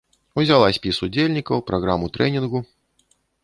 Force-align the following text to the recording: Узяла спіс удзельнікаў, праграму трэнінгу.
Узяла 0.43 0.69
спіс 0.77 1.01
удзельнікаў, 1.09 1.63
праграму 1.69 2.05
трэнінгу. 2.19 2.59